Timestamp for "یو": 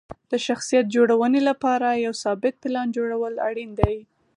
2.05-2.13